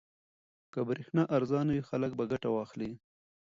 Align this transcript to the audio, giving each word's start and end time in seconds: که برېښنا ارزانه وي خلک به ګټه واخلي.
که 0.73 0.79
برېښنا 0.89 1.23
ارزانه 1.35 1.71
وي 1.73 1.83
خلک 1.89 2.11
به 2.17 2.23
ګټه 2.31 2.49
واخلي. 2.51 2.91